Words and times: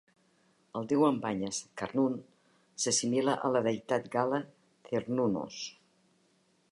El 0.79 0.87
Déu 0.91 1.03
amb 1.09 1.19
banyes, 1.25 1.59
Carnun, 1.81 2.15
s'assimila 2.85 3.37
a 3.49 3.53
la 3.57 3.63
deïtat 3.69 4.11
gala 4.17 4.41
Cernunnos. 4.89 5.63